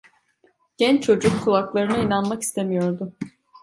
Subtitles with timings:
[0.77, 3.13] Genç çocuk kulaklarına inanmak istemiyordu.